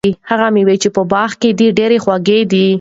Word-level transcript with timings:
هغه 0.29 0.47
مېوه 0.55 0.75
چې 0.83 0.89
په 0.95 1.01
باغ 1.11 1.31
کې 1.41 1.49
ده، 1.57 1.67
ډېره 1.77 1.97
خوږه 2.03 2.37
ده. 2.51 2.65